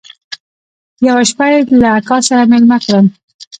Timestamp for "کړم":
2.83-3.05